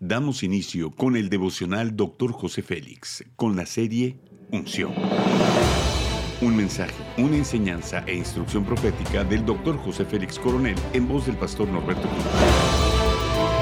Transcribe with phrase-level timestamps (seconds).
[0.00, 2.30] Damos inicio con el devocional Dr.
[2.30, 4.20] José Félix, con la serie
[4.52, 4.92] Unción.
[6.42, 9.78] Un mensaje, una enseñanza e instrucción profética del Dr.
[9.78, 12.24] José Félix Coronel en voz del pastor Norberto Cruz.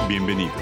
[0.08, 0.52] Bienvenidos.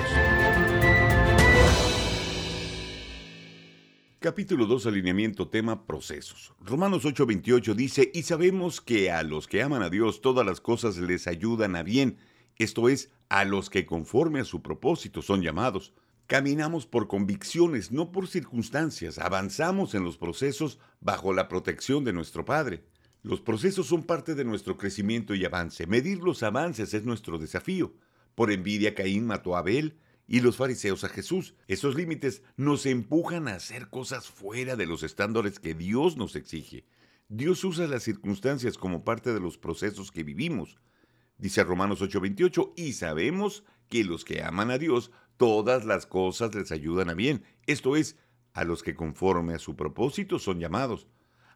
[4.18, 6.52] Capítulo 2, alineamiento, tema, procesos.
[6.60, 10.98] Romanos 8:28 dice, y sabemos que a los que aman a Dios todas las cosas
[10.98, 12.18] les ayudan a bien,
[12.56, 15.94] esto es, a los que conforme a su propósito son llamados.
[16.26, 22.44] Caminamos por convicciones, no por circunstancias, avanzamos en los procesos bajo la protección de nuestro
[22.44, 22.84] Padre.
[23.22, 25.86] Los procesos son parte de nuestro crecimiento y avance.
[25.86, 27.94] Medir los avances es nuestro desafío.
[28.34, 31.54] Por envidia Caín mató a Abel, y los fariseos a Jesús.
[31.68, 36.86] Esos límites nos empujan a hacer cosas fuera de los estándares que Dios nos exige.
[37.28, 40.78] Dios usa las circunstancias como parte de los procesos que vivimos.
[41.42, 46.70] Dice Romanos 8:28, y sabemos que los que aman a Dios, todas las cosas les
[46.70, 47.42] ayudan a bien.
[47.66, 48.16] Esto es,
[48.52, 51.08] a los que conforme a su propósito son llamados.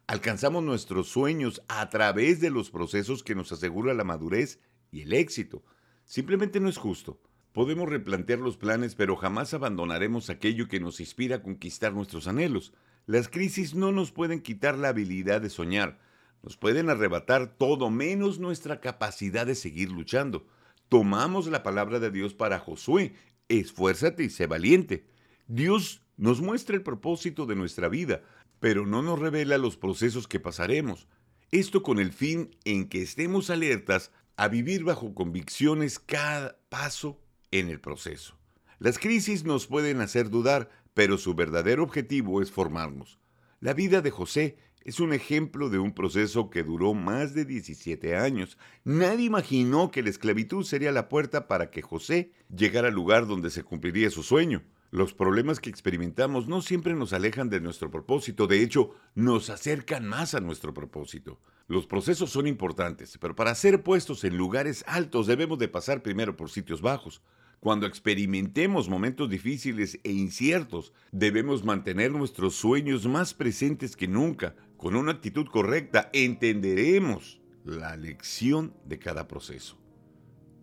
[0.05, 4.59] Alcanzamos nuestros sueños a través de los procesos que nos asegura la madurez
[4.91, 5.63] y el éxito.
[6.03, 7.21] Simplemente no es justo.
[7.53, 12.73] Podemos replantear los planes, pero jamás abandonaremos aquello que nos inspira a conquistar nuestros anhelos.
[13.05, 15.97] Las crisis no nos pueden quitar la habilidad de soñar,
[16.43, 20.45] nos pueden arrebatar todo menos nuestra capacidad de seguir luchando.
[20.89, 23.13] Tomamos la palabra de Dios para Josué,
[23.49, 25.05] esfuérzate y sé valiente.
[25.47, 28.23] Dios nos muestra el propósito de nuestra vida,
[28.59, 31.07] pero no nos revela los procesos que pasaremos.
[31.51, 37.19] Esto con el fin en que estemos alertas a vivir bajo convicciones cada paso
[37.51, 38.37] en el proceso.
[38.79, 43.19] Las crisis nos pueden hacer dudar, pero su verdadero objetivo es formarnos.
[43.59, 44.57] La vida de José
[44.87, 48.57] es un ejemplo de un proceso que duró más de 17 años.
[48.85, 53.49] Nadie imaginó que la esclavitud sería la puerta para que José llegara al lugar donde
[53.49, 54.63] se cumpliría su sueño.
[54.89, 60.07] Los problemas que experimentamos no siempre nos alejan de nuestro propósito, de hecho, nos acercan
[60.07, 61.37] más a nuestro propósito.
[61.67, 66.37] Los procesos son importantes, pero para ser puestos en lugares altos debemos de pasar primero
[66.37, 67.21] por sitios bajos.
[67.59, 74.55] Cuando experimentemos momentos difíciles e inciertos, debemos mantener nuestros sueños más presentes que nunca.
[74.77, 79.77] Con una actitud correcta entenderemos la lección de cada proceso.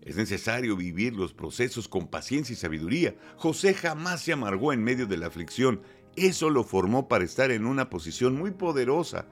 [0.03, 3.17] Es necesario vivir los procesos con paciencia y sabiduría.
[3.37, 5.83] José jamás se amargó en medio de la aflicción.
[6.15, 9.27] Eso lo formó para estar en una posición muy poderosa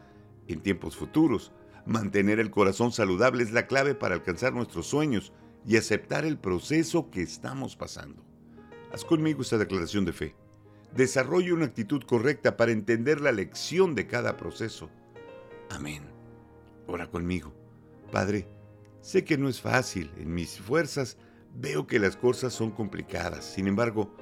[0.48, 1.53] en tiempos futuros.
[1.87, 5.32] Mantener el corazón saludable es la clave para alcanzar nuestros sueños
[5.64, 8.25] y aceptar el proceso que estamos pasando.
[8.93, 10.42] Haz conmigo esta declaración de fe.
[10.95, 14.91] Desarrolle una actitud correcta para entender la lección de cada proceso.
[15.71, 16.03] Amén.
[16.87, 17.55] Ora conmigo.
[18.11, 18.47] Padre,
[19.01, 20.13] sé que no es fácil.
[20.19, 21.17] En mis fuerzas
[21.55, 23.45] veo que las cosas son complicadas.
[23.45, 24.15] Sin embargo,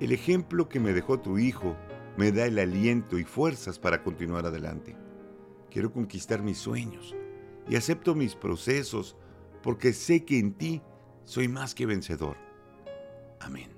[0.00, 1.76] el ejemplo que me dejó tu Hijo
[2.18, 4.96] me da el aliento y fuerzas para continuar adelante.
[5.70, 7.14] Quiero conquistar mis sueños
[7.68, 9.16] y acepto mis procesos
[9.62, 10.82] porque sé que en ti
[11.24, 12.36] soy más que vencedor.
[13.40, 13.77] Amén.